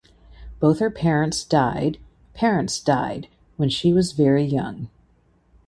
Both 0.59 0.79
her 0.79 0.89
parents 0.89 1.43
died 1.43 1.99
parents 2.33 2.79
died 2.79 3.27
when 3.57 3.69
she 3.69 3.93
was 3.93 4.13
very 4.13 4.43
young. 4.43 4.89